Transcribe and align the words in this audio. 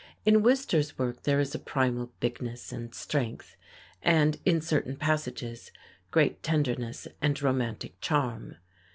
In 0.25 0.41
Wister's 0.41 0.97
work 0.97 1.21
there 1.21 1.39
is 1.39 1.53
a 1.53 1.59
primal 1.59 2.11
bigness 2.19 2.71
and 2.71 2.91
strength 2.95 3.55
and, 4.01 4.39
in 4.45 4.59
certain 4.59 4.95
passages, 4.95 5.71
great 6.09 6.41
tenderness 6.41 7.07
and 7.21 7.39
romantic 7.39 8.01
charm. 8.01 8.55